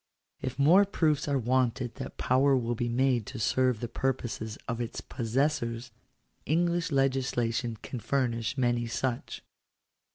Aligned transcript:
If 0.41 0.57
more 0.57 0.83
proofs 0.83 1.27
are 1.27 1.37
wanted 1.37 1.93
that 1.97 2.17
power 2.17 2.57
will 2.57 2.73
be 2.73 2.89
made 2.89 3.27
to 3.27 3.37
serve 3.37 3.79
the 3.81 3.87
purposes 3.87 4.57
of 4.67 4.81
its 4.81 4.99
possessors, 4.99 5.91
English 6.43 6.91
legislation 6.91 7.77
can 7.83 7.99
furnish 7.99 8.57
many 8.57 8.87
such. 8.87 9.43